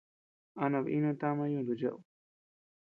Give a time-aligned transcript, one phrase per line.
[0.61, 2.01] ¿A nabinu tama yuntu cheʼed?